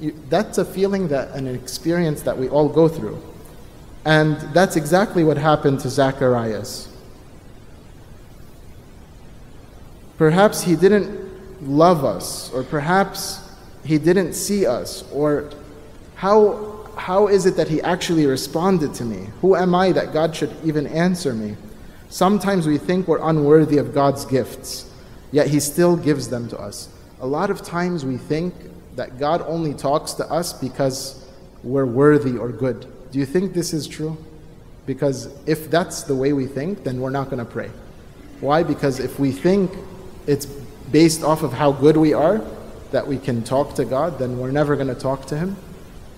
You, 0.00 0.20
that's 0.28 0.58
a 0.58 0.64
feeling 0.64 1.06
that 1.08 1.30
an 1.30 1.46
experience 1.46 2.22
that 2.22 2.36
we 2.36 2.48
all 2.48 2.68
go 2.68 2.88
through. 2.88 3.22
And 4.04 4.36
that's 4.52 4.74
exactly 4.74 5.22
what 5.22 5.36
happened 5.36 5.78
to 5.80 5.88
Zacharias. 5.88 6.88
Perhaps 10.18 10.62
he 10.62 10.74
didn't 10.76 11.68
love 11.68 12.04
us, 12.04 12.52
or 12.52 12.64
perhaps 12.64 13.40
he 13.84 13.98
didn't 13.98 14.34
see 14.34 14.66
us, 14.66 15.04
or 15.12 15.50
how, 16.14 16.88
how 16.96 17.28
is 17.28 17.46
it 17.46 17.56
that 17.56 17.68
he 17.68 17.82
actually 17.82 18.26
responded 18.26 18.94
to 18.94 19.04
me? 19.04 19.28
Who 19.40 19.56
am 19.56 19.74
I 19.74 19.92
that 19.92 20.12
God 20.12 20.34
should 20.34 20.54
even 20.64 20.86
answer 20.86 21.34
me? 21.34 21.56
Sometimes 22.08 22.66
we 22.66 22.78
think 22.78 23.08
we're 23.08 23.28
unworthy 23.28 23.78
of 23.78 23.92
God's 23.92 24.24
gifts, 24.24 24.90
yet 25.32 25.48
he 25.48 25.60
still 25.60 25.96
gives 25.96 26.28
them 26.28 26.48
to 26.48 26.58
us. 26.58 26.88
A 27.20 27.26
lot 27.26 27.50
of 27.50 27.62
times 27.62 28.04
we 28.04 28.16
think 28.16 28.54
that 28.96 29.18
God 29.18 29.42
only 29.46 29.74
talks 29.74 30.12
to 30.14 30.30
us 30.30 30.52
because 30.52 31.26
we're 31.62 31.86
worthy 31.86 32.38
or 32.38 32.50
good. 32.50 32.86
Do 33.10 33.18
you 33.18 33.26
think 33.26 33.52
this 33.52 33.72
is 33.72 33.86
true? 33.86 34.16
Because 34.86 35.34
if 35.46 35.70
that's 35.70 36.02
the 36.02 36.14
way 36.14 36.32
we 36.32 36.46
think, 36.46 36.84
then 36.84 37.00
we're 37.00 37.10
not 37.10 37.30
going 37.30 37.38
to 37.38 37.50
pray. 37.50 37.70
Why? 38.40 38.62
Because 38.62 39.00
if 39.00 39.18
we 39.18 39.32
think 39.32 39.72
it's 40.26 40.46
based 40.46 41.22
off 41.22 41.42
of 41.42 41.52
how 41.52 41.72
good 41.72 41.96
we 41.96 42.12
are, 42.12 42.44
that 42.94 43.06
we 43.06 43.18
can 43.18 43.42
talk 43.42 43.74
to 43.74 43.84
God, 43.84 44.18
then 44.18 44.38
we're 44.38 44.50
never 44.50 44.74
going 44.74 44.88
to 44.88 44.94
talk 44.94 45.26
to 45.26 45.36
Him 45.36 45.56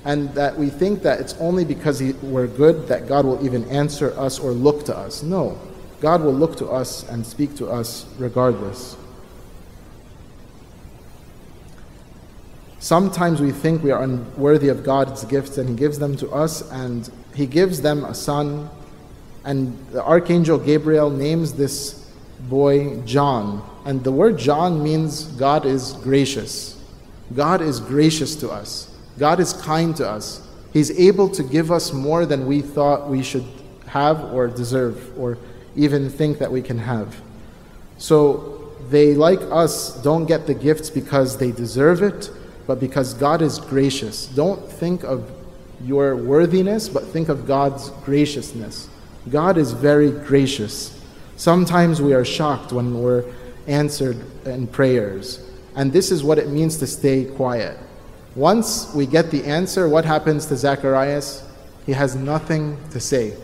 and 0.07 0.33
that 0.35 0.57
we 0.57 0.71
think 0.71 1.03
that 1.03 1.21
it's 1.21 1.35
only 1.41 1.65
because 1.65 1.99
he, 1.99 2.13
we're 2.23 2.47
good 2.47 2.87
that 2.87 3.09
God 3.09 3.27
will 3.27 3.45
even 3.45 3.69
answer 3.69 4.17
us 4.17 4.39
or 4.39 4.53
look 4.53 4.85
to 4.85 4.97
us. 4.97 5.25
No, 5.25 5.59
God 6.01 6.23
will 6.23 6.33
look 6.33 6.57
to 6.59 6.69
us 6.69 7.03
and 7.09 7.27
speak 7.27 7.57
to 7.57 7.69
us 7.69 8.07
regardless. 8.17 8.97
Sometimes 12.79 13.41
we 13.41 13.51
think 13.51 13.83
we 13.83 13.91
are 13.91 14.01
unworthy 14.01 14.69
of 14.69 14.85
God's 14.85 15.25
gifts 15.25 15.59
and 15.59 15.69
He 15.69 15.75
gives 15.75 15.99
them 15.99 16.17
to 16.19 16.31
us, 16.31 16.71
and 16.71 17.11
He 17.35 17.47
gives 17.47 17.81
them 17.83 18.05
a 18.05 18.15
son. 18.15 18.71
And 19.45 19.77
the 19.91 20.05
Archangel 20.05 20.57
Gabriel 20.57 21.11
names 21.11 21.55
this 21.55 22.06
boy 22.41 23.01
John. 23.03 23.69
And 23.85 24.03
the 24.03 24.13
word 24.13 24.39
John 24.39 24.83
means 24.83 25.25
God 25.25 25.67
is 25.67 25.93
gracious. 25.95 26.83
God 27.35 27.61
is 27.61 27.81
gracious 27.81 28.37
to 28.37 28.51
us. 28.51 28.95
God 29.19 29.41
is 29.41 29.53
kind 29.53 29.97
to 29.97 30.09
us. 30.09 30.47
He's 30.73 30.91
able 30.99 31.29
to 31.31 31.43
give 31.43 31.73
us 31.73 31.93
more 31.93 32.27
than 32.27 32.47
we 32.47 32.61
thought 32.61 33.09
we 33.09 33.23
should 33.23 33.47
have 33.87 34.33
or 34.33 34.49
deserve 34.49 35.19
or 35.19 35.39
even 35.75 36.11
think 36.11 36.39
that 36.39 36.51
we 36.51 36.63
can 36.63 36.79
have. 36.79 37.21
So 37.99 38.75
they, 38.91 39.15
like 39.15 39.41
us, 39.41 40.01
don't 40.03 40.27
get 40.27 40.47
the 40.47 40.55
gifts 40.55 40.91
because 40.91 41.39
they 41.39 41.51
deserve 41.51 42.03
it, 42.03 42.31
but 42.67 42.79
because 42.79 43.15
God 43.15 43.43
is 43.43 43.59
gracious. 43.59 44.27
Don't 44.27 44.71
think 44.71 45.03
of 45.03 45.31
your 45.83 46.17
worthiness, 46.17 46.89
but 46.89 47.05
think 47.05 47.29
of 47.29 47.47
God's 47.47 47.91
graciousness. 48.05 48.89
God 49.31 49.57
is 49.57 49.73
very 49.73 50.11
gracious. 50.11 50.96
Sometimes 51.37 52.01
we 52.01 52.15
are 52.15 52.25
shocked 52.25 52.73
when 52.73 53.03
we're 53.03 53.25
answered 53.67 54.17
in 54.47 54.67
prayers. 54.67 55.47
And 55.75 55.93
this 55.93 56.11
is 56.11 56.25
what 56.25 56.39
it 56.39 56.49
means 56.49 56.79
to 56.79 56.87
stay 56.87 57.27
quiet. 57.27 57.79
Once 58.35 58.93
we 58.95 59.07
get 59.07 59.31
the 59.31 59.45
answer, 59.45 59.89
what 59.89 60.05
happens 60.05 60.47
to 60.47 60.57
Zacharias? 60.57 61.43
He 61.85 61.93
has 61.93 62.17
nothing 62.17 62.79
to 62.91 63.01
say. 63.01 63.37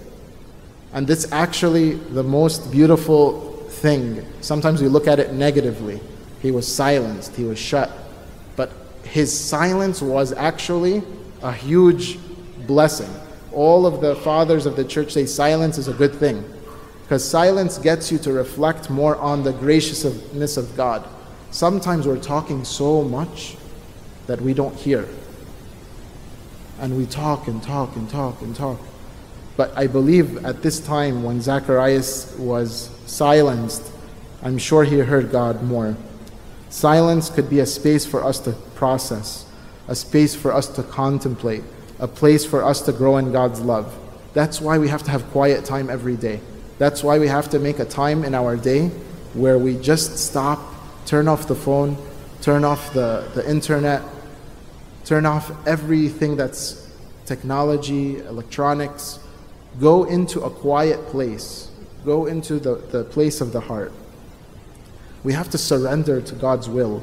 And 0.95 1.07
this 1.07 1.31
actually 1.33 1.95
the 1.95 2.23
most 2.23 2.71
beautiful 2.73 3.57
thing. 3.69 4.25
Sometimes 4.41 4.81
we 4.81 4.89
look 4.89 5.07
at 5.07 5.19
it 5.19 5.33
negatively. 5.35 6.01
He 6.41 6.51
was 6.51 6.67
silenced, 6.67 7.37
he 7.37 7.45
was 7.45 7.59
shut. 7.59 7.91
But 8.57 8.73
his 9.05 9.39
silence 9.39 10.01
was 10.01 10.33
actually 10.33 11.03
a 11.43 11.53
huge 11.53 12.19
blessing. 12.67 13.11
All 13.53 13.87
of 13.87 14.01
the 14.01 14.17
fathers 14.17 14.65
of 14.65 14.77
the 14.77 14.85
church 14.85 15.13
say 15.13 15.27
silence 15.27 15.77
is 15.77 15.89
a 15.89 15.93
good 15.93 16.15
thing 16.15 16.43
because 17.03 17.29
silence 17.29 17.79
gets 17.79 18.11
you 18.11 18.19
to 18.19 18.33
reflect 18.33 18.91
more 18.91 19.17
on 19.17 19.43
the 19.43 19.53
graciousness 19.53 20.57
of 20.57 20.77
God. 20.77 21.07
Sometimes 21.51 22.07
we're 22.07 22.19
talking 22.19 22.65
so 22.65 23.03
much 23.03 23.57
that 24.27 24.41
we 24.41 24.55
don't 24.55 24.75
hear. 24.75 25.07
And 26.81 26.97
we 26.97 27.07
talk 27.07 27.49
and 27.49 27.63
talk 27.63 27.95
and 27.97 28.09
talk 28.09 28.41
and 28.41 28.57
talk. 28.57 28.81
But 29.57 29.77
I 29.77 29.87
believe 29.87 30.45
at 30.45 30.63
this 30.63 30.81
time 30.81 31.23
when 31.23 31.41
Zacharias 31.41 32.35
was 32.39 32.91
silenced, 33.07 33.93
I'm 34.43 34.59
sure 34.59 34.85
he 34.85 34.99
heard 34.99 35.31
God 35.31 35.63
more. 35.63 35.97
Silence 36.71 37.29
could 37.29 37.51
be 37.51 37.61
a 37.61 37.67
space 37.67 38.07
for 38.07 38.25
us 38.25 38.39
to 38.41 38.53
process, 38.75 39.45
a 39.89 39.95
space 39.95 40.35
for 40.35 40.53
us 40.53 40.69
to 40.69 40.83
contemplate, 40.83 41.63
a 41.99 42.09
place 42.09 42.47
for 42.47 42.65
us 42.65 42.81
to 42.83 42.93
grow 42.93 43.19
in 43.19 43.31
God's 43.31 43.61
love. 43.61 43.95
That's 44.33 44.61
why 44.61 44.79
we 44.79 44.89
have 44.89 45.03
to 45.03 45.11
have 45.11 45.31
quiet 45.31 45.67
time 45.67 45.91
every 45.91 46.17
day. 46.17 46.41
That's 46.79 47.03
why 47.03 47.19
we 47.19 47.29
have 47.29 47.51
to 47.51 47.59
make 47.59 47.79
a 47.79 47.85
time 47.85 48.25
in 48.25 48.35
our 48.35 48.57
day 48.57 48.89
where 49.35 49.59
we 49.59 49.77
just 49.77 50.19
stop, 50.19 50.61
turn 51.07 51.29
off 51.29 51.49
the 51.49 51.55
phone, 51.55 51.97
turn 52.41 52.65
off 52.65 52.93
the, 52.93 53.29
the 53.35 53.49
internet, 53.49 54.03
turn 55.05 55.27
off 55.27 55.51
everything 55.67 56.37
that's 56.37 56.91
technology, 57.25 58.19
electronics, 58.19 59.19
go 59.81 60.05
into 60.05 60.41
a 60.43 60.51
quiet 60.51 61.07
place, 61.07 61.71
go 62.05 62.27
into 62.27 62.59
the, 62.59 62.77
the 62.91 63.05
place 63.05 63.41
of 63.41 63.53
the 63.53 63.61
heart. 63.61 63.93
We 65.25 65.33
have 65.33 65.49
to 65.51 65.59
surrender 65.59 66.21
to 66.21 66.35
God's 66.35 66.69
will. 66.69 67.03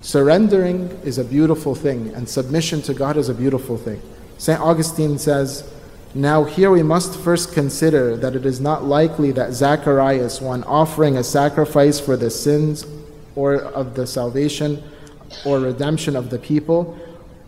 Surrendering 0.00 0.90
is 1.04 1.18
a 1.18 1.24
beautiful 1.24 1.74
thing, 1.74 2.12
and 2.14 2.28
submission 2.28 2.82
to 2.82 2.94
God 2.94 3.16
is 3.16 3.28
a 3.28 3.34
beautiful 3.34 3.78
thing. 3.78 4.02
St. 4.38 4.60
Augustine 4.60 5.18
says, 5.18 5.71
Now 6.14 6.44
here 6.44 6.70
we 6.70 6.82
must 6.82 7.18
first 7.18 7.54
consider 7.54 8.18
that 8.18 8.36
it 8.36 8.44
is 8.44 8.60
not 8.60 8.84
likely 8.84 9.32
that 9.32 9.54
Zacharias, 9.54 10.42
when 10.42 10.62
offering 10.64 11.16
a 11.16 11.24
sacrifice 11.24 11.98
for 11.98 12.18
the 12.18 12.28
sins 12.28 12.84
or 13.34 13.54
of 13.54 13.94
the 13.94 14.06
salvation 14.06 14.82
or 15.46 15.60
redemption 15.60 16.14
of 16.14 16.28
the 16.28 16.38
people, 16.38 16.98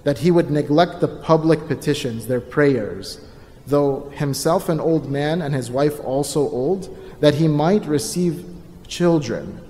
that 0.05 0.19
he 0.19 0.31
would 0.31 0.51
neglect 0.51 1.01
the 1.01 1.09
public 1.09 1.67
petitions, 1.67 2.27
their 2.27 2.41
prayers, 2.41 3.21
though 3.67 4.09
himself 4.15 4.71
an 4.71 4.81
old 4.81 5.11
man 5.11 5.43
and 5.43 5.55
his 5.55 5.71
wife 5.71 6.01
also 6.01 6.41
old, 6.41 6.97
that 7.21 7.35
he 7.35 7.49
might 7.49 7.85
receive 7.85 8.47
children. 8.89 9.61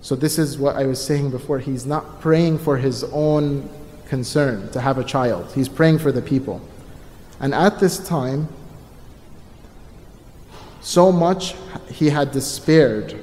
So, 0.00 0.14
this 0.14 0.38
is 0.38 0.56
what 0.56 0.76
I 0.76 0.86
was 0.86 1.04
saying 1.04 1.30
before. 1.30 1.58
He's 1.58 1.84
not 1.84 2.20
praying 2.20 2.58
for 2.58 2.78
his 2.78 3.04
own 3.04 3.68
concern 4.06 4.70
to 4.70 4.80
have 4.80 4.96
a 4.96 5.04
child, 5.04 5.52
he's 5.54 5.68
praying 5.68 5.98
for 5.98 6.12
the 6.12 6.22
people. 6.22 6.62
And 7.40 7.54
at 7.54 7.78
this 7.78 7.98
time, 8.06 8.48
so 10.80 11.12
much 11.12 11.54
he 11.90 12.10
had 12.10 12.32
despaired, 12.32 13.14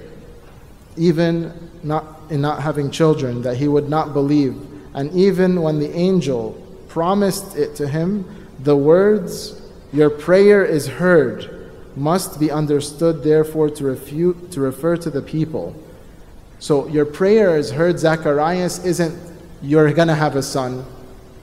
even 0.97 1.51
not 1.83 2.15
in 2.29 2.41
not 2.41 2.61
having 2.61 2.91
children, 2.91 3.41
that 3.43 3.57
he 3.57 3.67
would 3.67 3.89
not 3.89 4.13
believe. 4.13 4.55
And 4.93 5.11
even 5.13 5.61
when 5.61 5.79
the 5.79 5.91
angel 5.95 6.53
promised 6.87 7.55
it 7.55 7.75
to 7.75 7.87
him, 7.87 8.47
the 8.59 8.75
words, 8.75 9.61
Your 9.91 10.09
prayer 10.09 10.63
is 10.63 10.87
heard, 10.87 11.71
must 11.95 12.39
be 12.39 12.51
understood, 12.51 13.23
therefore, 13.23 13.69
to, 13.71 13.83
refute, 13.83 14.51
to 14.51 14.61
refer 14.61 14.97
to 14.97 15.09
the 15.09 15.21
people. 15.21 15.75
So, 16.59 16.87
your 16.87 17.05
prayer 17.05 17.57
is 17.57 17.71
heard, 17.71 17.99
Zacharias, 17.99 18.83
isn't 18.85 19.17
you're 19.61 19.91
going 19.93 20.07
to 20.07 20.15
have 20.15 20.35
a 20.35 20.43
son. 20.43 20.85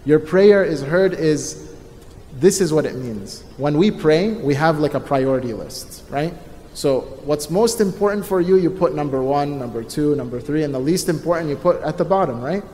Your 0.05 0.19
prayer 0.19 0.65
is 0.65 0.83
heard, 0.83 1.15
is 1.15 1.72
this 2.43 2.61
is 2.61 2.73
what 2.73 2.85
it 2.87 2.97
means. 2.97 3.43
When 3.57 3.79
we 3.79 3.93
pray, 3.93 4.33
we 4.33 4.55
have 4.55 4.81
like 4.81 4.95
a 4.95 5.01
priority 5.01 5.53
list, 5.53 6.03
right? 6.11 6.35
So, 6.75 7.03
what's 7.25 7.51
most 7.51 7.81
important 7.81 8.27
for 8.27 8.41
you, 8.41 8.57
you 8.57 8.69
put 8.69 8.97
number 8.97 9.23
one, 9.23 9.61
number 9.61 9.85
two, 9.85 10.17
number 10.17 10.41
three, 10.41 10.65
and 10.65 10.75
the 10.75 10.81
least 10.81 11.09
important 11.09 11.51
you 11.51 11.57
put 11.57 11.81
at 11.83 11.99
the 11.99 12.05
bottom, 12.05 12.43
right? 12.43 12.65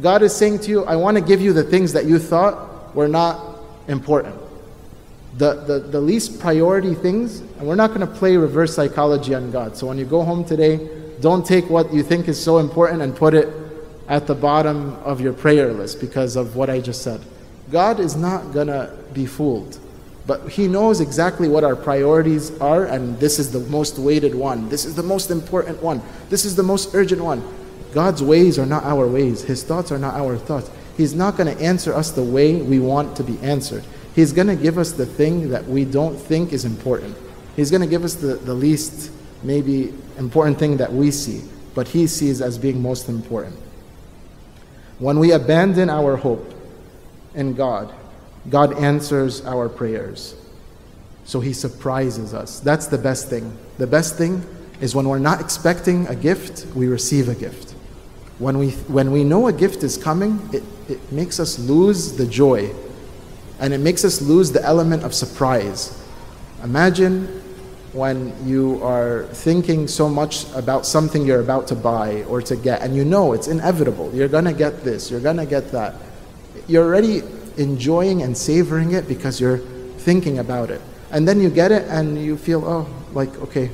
God 0.00 0.22
is 0.22 0.34
saying 0.34 0.58
to 0.60 0.70
you, 0.70 0.84
I 0.86 0.96
want 0.96 1.18
to 1.18 1.22
give 1.22 1.40
you 1.40 1.52
the 1.52 1.62
things 1.62 1.92
that 1.92 2.06
you 2.06 2.18
thought 2.18 2.96
were 2.96 3.06
not 3.06 3.58
important. 3.86 4.34
The, 5.36 5.54
the, 5.54 5.78
the 5.78 6.00
least 6.00 6.40
priority 6.40 6.94
things, 6.94 7.40
and 7.40 7.68
we're 7.68 7.76
not 7.76 7.88
going 7.94 8.00
to 8.00 8.12
play 8.12 8.36
reverse 8.36 8.74
psychology 8.74 9.34
on 9.34 9.52
God. 9.52 9.76
So, 9.76 9.86
when 9.86 9.98
you 9.98 10.04
go 10.04 10.24
home 10.24 10.44
today, 10.44 10.88
don't 11.20 11.46
take 11.46 11.70
what 11.70 11.94
you 11.94 12.02
think 12.02 12.26
is 12.26 12.42
so 12.42 12.58
important 12.58 13.02
and 13.02 13.14
put 13.14 13.34
it 13.34 13.48
at 14.08 14.26
the 14.26 14.34
bottom 14.34 14.94
of 15.04 15.20
your 15.20 15.32
prayer 15.32 15.72
list 15.72 16.00
because 16.00 16.34
of 16.34 16.56
what 16.56 16.68
I 16.68 16.80
just 16.80 17.02
said. 17.02 17.20
God 17.72 17.98
is 17.98 18.14
not 18.14 18.52
to 18.52 18.96
be 19.14 19.26
fooled. 19.26 19.78
But 20.26 20.50
He 20.50 20.68
knows 20.68 21.00
exactly 21.00 21.48
what 21.48 21.64
our 21.64 21.74
priorities 21.74 22.56
are, 22.60 22.84
and 22.84 23.18
this 23.18 23.38
is 23.38 23.50
the 23.50 23.60
most 23.60 23.98
weighted 23.98 24.34
one. 24.34 24.68
This 24.68 24.84
is 24.84 24.94
the 24.94 25.02
most 25.02 25.30
important 25.30 25.82
one. 25.82 26.00
This 26.28 26.44
is 26.44 26.54
the 26.54 26.62
most 26.62 26.94
urgent 26.94 27.24
one. 27.24 27.42
God's 27.92 28.22
ways 28.22 28.58
are 28.58 28.66
not 28.66 28.84
our 28.84 29.08
ways, 29.08 29.42
His 29.42 29.64
thoughts 29.64 29.90
are 29.90 29.98
not 29.98 30.14
our 30.14 30.36
thoughts. 30.36 30.70
He's 30.96 31.14
not 31.14 31.36
to 31.38 31.58
answer 31.58 31.92
us 31.94 32.10
the 32.10 32.22
way 32.22 32.60
we 32.60 32.78
want 32.78 33.16
to 33.16 33.24
be 33.24 33.38
answered. 33.40 33.82
He's 34.14 34.32
to 34.32 34.54
give 34.56 34.76
us 34.76 34.92
the 34.92 35.06
thing 35.06 35.48
that 35.48 35.64
we 35.64 35.86
don't 35.86 36.16
think 36.16 36.52
is 36.52 36.66
important. 36.66 37.16
He's 37.56 37.70
to 37.70 37.86
give 37.86 38.04
us 38.04 38.14
the, 38.14 38.34
the 38.34 38.54
least, 38.54 39.10
maybe, 39.42 39.94
important 40.18 40.58
thing 40.58 40.76
that 40.76 40.92
we 40.92 41.10
see, 41.10 41.42
but 41.74 41.88
He 41.88 42.06
sees 42.06 42.42
as 42.42 42.58
being 42.58 42.80
most 42.80 43.08
important. 43.08 43.56
When 44.98 45.18
we 45.18 45.32
abandon 45.32 45.88
our 45.90 46.16
hope 46.16 46.54
in 47.34 47.54
God, 47.54 47.92
God 48.50 48.76
answers 48.78 49.44
our 49.44 49.68
prayers. 49.68 50.34
So 51.24 51.40
he 51.40 51.52
surprises 51.52 52.34
us. 52.34 52.60
That's 52.60 52.86
the 52.86 52.98
best 52.98 53.28
thing. 53.28 53.56
The 53.78 53.86
best 53.86 54.16
thing 54.16 54.44
is 54.80 54.94
when 54.94 55.08
we're 55.08 55.18
not 55.18 55.40
expecting 55.40 56.06
a 56.08 56.16
gift, 56.16 56.66
we 56.74 56.88
receive 56.88 57.28
a 57.28 57.34
gift. 57.34 57.72
When 58.38 58.58
we, 58.58 58.70
when 58.88 59.12
we 59.12 59.22
know 59.22 59.46
a 59.46 59.52
gift 59.52 59.84
is 59.84 59.96
coming, 59.96 60.40
it, 60.52 60.64
it 60.88 61.12
makes 61.12 61.38
us 61.38 61.58
lose 61.58 62.16
the 62.16 62.26
joy 62.26 62.72
and 63.60 63.72
it 63.72 63.78
makes 63.78 64.04
us 64.04 64.20
lose 64.20 64.50
the 64.50 64.62
element 64.64 65.04
of 65.04 65.14
surprise. 65.14 66.02
Imagine 66.64 67.26
when 67.92 68.34
you 68.46 68.82
are 68.82 69.26
thinking 69.32 69.86
so 69.86 70.08
much 70.08 70.50
about 70.54 70.84
something 70.86 71.24
you're 71.24 71.40
about 71.40 71.68
to 71.68 71.76
buy 71.76 72.22
or 72.24 72.42
to 72.42 72.56
get, 72.56 72.80
and 72.82 72.96
you 72.96 73.04
know 73.04 73.34
it's 73.34 73.46
inevitable. 73.46 74.10
You're 74.12 74.28
going 74.28 74.46
to 74.46 74.52
get 74.52 74.82
this, 74.82 75.10
you're 75.10 75.20
going 75.20 75.36
to 75.36 75.46
get 75.46 75.70
that. 75.72 75.94
You're 76.66 76.84
already 76.84 77.22
enjoying 77.56 78.22
and 78.22 78.36
savoring 78.36 78.92
it 78.92 79.08
because 79.08 79.40
you're 79.40 79.58
thinking 79.98 80.38
about 80.38 80.70
it. 80.70 80.80
And 81.10 81.28
then 81.28 81.40
you 81.40 81.50
get 81.50 81.72
it 81.72 81.86
and 81.88 82.22
you 82.22 82.36
feel, 82.36 82.64
oh, 82.64 82.88
like, 83.12 83.36
okay, 83.42 83.70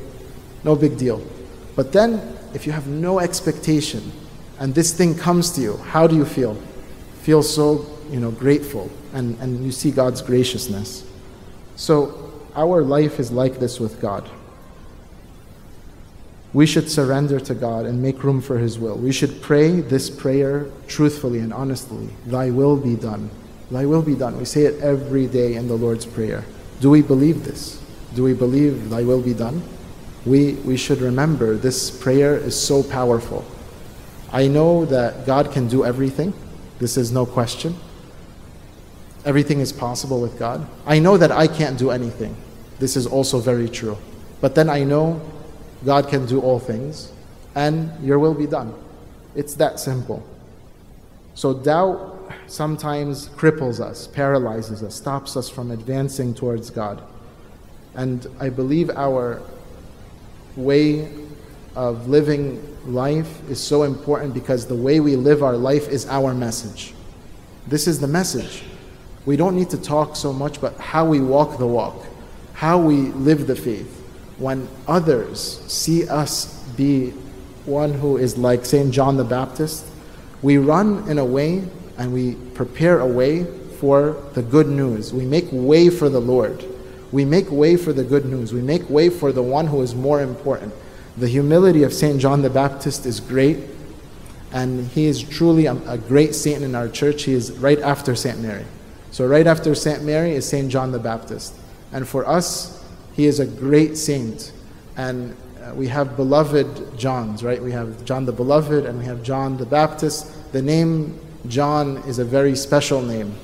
no 0.65 0.75
big 0.75 0.99
deal. 0.99 1.23
But 1.77 1.93
then, 1.93 2.37
if 2.55 2.67
you 2.67 2.73
have 2.73 2.87
no 2.87 3.21
expectation 3.21 4.11
and 4.59 4.75
this 4.75 4.93
thing 4.93 5.17
comes 5.17 5.51
to 5.53 5.61
you, 5.61 5.77
how 5.77 6.07
do 6.07 6.17
you 6.17 6.25
feel? 6.25 6.55
Feel 7.23 7.43
so, 7.43 7.87
you 8.11 8.19
know, 8.19 8.31
grateful 8.31 8.91
and, 9.13 9.39
and 9.41 9.65
you 9.65 9.71
see 9.71 9.91
God's 9.91 10.21
graciousness. 10.21 11.05
So, 11.77 12.33
our 12.57 12.83
life 12.83 13.21
is 13.21 13.31
like 13.31 13.61
this 13.61 13.79
with 13.79 14.01
God. 14.01 14.29
We 16.53 16.65
should 16.65 16.91
surrender 16.91 17.39
to 17.41 17.55
God 17.55 17.85
and 17.85 18.03
make 18.03 18.25
room 18.25 18.41
for 18.41 18.59
His 18.59 18.79
will. 18.79 18.97
We 18.97 19.13
should 19.13 19.43
pray 19.43 19.81
this 19.81 20.09
prayer 20.09 20.67
truthfully 20.87 21.41
and 21.41 21.53
honestly 21.53 22.09
Thy 22.27 22.51
will 22.51 22.77
be 22.77 22.97
done. 22.97 23.31
Thy 23.71 23.85
will 23.85 24.03
be 24.03 24.15
done. 24.15 24.39
We 24.39 24.47
say 24.47 24.63
it 24.63 24.81
every 24.81 25.27
day 25.27 25.55
in 25.55 25.69
the 25.69 25.77
Lord's 25.77 26.07
Prayer. 26.07 26.45
Do 26.81 26.89
we 26.89 27.03
believe 27.03 27.45
this? 27.45 27.83
Do 28.15 28.23
we 28.23 28.33
believe 28.33 28.89
Thy 28.89 29.03
will 29.03 29.21
be 29.21 29.35
done? 29.35 29.63
We, 30.25 30.55
we 30.55 30.77
should 30.77 31.01
remember 31.01 31.55
this 31.55 31.91
prayer 31.91 32.37
is 32.37 32.59
so 32.59 32.83
powerful. 32.83 33.45
I 34.33 34.47
know 34.47 34.85
that 34.87 35.27
God 35.27 35.53
can 35.53 35.69
do 35.69 35.85
everything. 35.85 36.33
This 36.79 36.97
is 36.97 37.13
no 37.13 37.27
question. 37.27 37.77
Everything 39.25 39.61
is 39.61 39.73
possible 39.73 40.21
with 40.21 40.39
God. 40.39 40.67
I 40.87 40.99
know 40.99 41.17
that 41.19 41.31
I 41.31 41.47
can't 41.47 41.79
do 41.79 41.91
anything. 41.91 42.37
This 42.79 42.97
is 42.97 43.07
also 43.07 43.39
very 43.39 43.69
true. 43.69 43.99
But 44.41 44.55
then 44.55 44.71
I 44.71 44.85
know 44.85 45.21
God 45.85 46.09
can 46.09 46.27
do 46.27 46.41
all 46.41 46.59
things, 46.59 47.13
and 47.55 47.93
your 48.05 48.19
will 48.19 48.35
be 48.35 48.47
done. 48.47 48.75
It's 49.35 49.55
that 49.55 49.79
simple. 49.79 50.27
So 51.35 51.55
doubt 51.55 52.33
sometimes 52.47 53.29
cripples 53.31 53.81
us, 53.81 54.09
paralyzes 54.09 54.83
us, 54.83 54.95
stops 54.97 55.37
us 55.37 55.49
from 55.49 55.71
advancing 55.71 56.35
towards 56.35 56.71
God. 56.71 57.03
And 57.95 58.27
I 58.41 58.49
believe 58.49 58.91
our 58.91 59.41
way 60.57 61.09
of 61.77 62.09
living 62.09 62.77
life 62.93 63.49
is 63.49 63.61
so 63.61 63.85
important 63.85 64.35
because 64.35 64.67
the 64.67 64.75
way 64.75 64.99
we 64.99 65.15
live 65.15 65.43
our 65.43 65.57
life 65.57 65.89
is 65.89 66.07
our 66.09 66.35
message. 66.35 66.95
This 67.69 67.87
is 67.87 68.01
the 68.01 68.09
message. 68.09 68.65
We 69.27 69.37
don't 69.37 69.55
need 69.55 69.71
to 69.71 69.79
talk 69.81 70.17
so 70.17 70.33
much, 70.33 70.61
but 70.61 70.77
how 70.79 71.05
we 71.05 71.21
walk 71.21 71.59
the 71.59 71.67
walk, 71.67 72.05
how 72.55 72.79
we 72.79 72.97
live 72.97 73.47
the 73.47 73.55
faith. 73.55 73.98
When 74.39 74.69
others 74.87 75.61
see 75.67 76.09
us 76.09 76.63
be 76.77 77.11
one 77.65 77.93
who 77.93 78.17
is 78.17 78.39
like 78.39 78.65
St. 78.65 78.93
John 78.93 79.17
the 79.17 79.25
Baptist, 79.25 79.85
we 80.43 80.59
run 80.59 81.09
in 81.09 81.19
a 81.19 81.25
way 81.25 81.65
and 81.99 82.13
we 82.13 82.35
prepare 82.55 83.01
a 83.01 83.07
way 83.07 83.45
for 83.79 84.17
the 84.35 84.43
good 84.43 84.69
news. 84.69 85.13
We 85.13 85.25
make 85.25 85.47
way 85.51 85.91
for 85.91 86.09
the 86.09 86.21
Lord. 86.21 86.65
We 87.13 87.25
make 87.25 87.51
way 87.51 87.77
for 87.77 87.93
the 87.93 88.05
good 88.05 88.27
news. 88.27 88.53
We 88.53 88.61
make 88.61 88.89
way 88.91 89.09
for 89.09 89.33
the 89.33 89.43
one 89.43 89.67
who 89.67 89.83
is 89.83 89.95
more 89.95 90.23
important. 90.23 90.75
The 91.17 91.29
humility 91.29 91.83
of 91.83 91.93
St. 91.93 92.21
John 92.21 92.43
the 92.43 92.51
Baptist 92.51 93.07
is 93.07 93.19
great, 93.19 93.59
and 94.53 94.87
he 94.89 95.07
is 95.07 95.23
truly 95.23 95.67
a, 95.67 95.75
a 95.89 95.99
great 95.99 96.35
saint 96.35 96.63
in 96.63 96.75
our 96.75 96.89
church. 96.89 97.25
He 97.25 97.33
is 97.33 97.53
right 97.53 97.79
after 97.81 98.15
St. 98.15 98.39
Mary. 98.39 98.65
So, 99.11 99.27
right 99.27 99.47
after 99.47 99.75
St. 99.75 100.05
Mary 100.05 100.33
is 100.33 100.47
St. 100.47 100.71
John 100.71 100.93
the 100.93 100.99
Baptist. 100.99 101.55
And 101.93 102.07
for 102.07 102.29
us, 102.29 102.78
he 103.19 103.27
is 103.27 103.41
a 103.41 103.47
great 103.47 103.97
saint. 103.99 104.53
And 104.97 105.37
uh, 105.61 105.75
we 105.75 105.89
have 105.89 106.17
beloved 106.17 106.97
Johns, 106.97 107.43
right? 107.43 107.61
We 107.61 107.73
have 107.73 108.05
John 108.05 108.25
the 108.25 108.33
Beloved 108.33 108.87
and 108.87 108.97
we 108.97 109.05
have 109.07 109.25
John 109.25 109.57
the 109.57 109.67
Baptist. 109.67 110.53
The 110.53 110.63
name 110.63 111.19
John 111.49 111.97
is 112.07 112.21
a 112.21 112.25
very 112.25 112.55
special 112.55 113.03
name. 113.03 113.35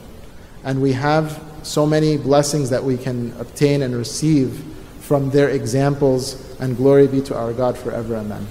And 0.62 0.80
we 0.80 0.92
have 0.92 1.42
so 1.64 1.86
many 1.86 2.16
blessings 2.16 2.70
that 2.70 2.84
we 2.84 2.96
can 2.96 3.34
obtain 3.40 3.82
and 3.82 3.96
receive 3.96 4.62
from 5.00 5.30
their 5.30 5.48
examples. 5.48 6.56
And 6.60 6.76
glory 6.76 7.08
be 7.08 7.20
to 7.22 7.36
our 7.36 7.52
God 7.52 7.76
forever. 7.76 8.14
Amen. 8.14 8.46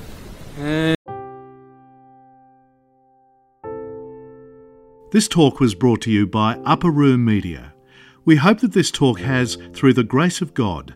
This 5.12 5.29
talk 5.29 5.62
was 5.62 5.73
brought 5.73 6.01
to 6.01 6.12
you 6.12 6.27
by 6.27 6.59
Upper 6.65 6.91
Room 6.91 7.23
Media. 7.23 7.73
We 8.25 8.36
hope 8.36 8.59
that 8.59 8.73
this 8.73 8.91
talk 8.91 9.21
has, 9.21 9.57
through 9.73 9.93
the 9.93 10.03
grace 10.03 10.41
of 10.41 10.53
God, 10.53 10.95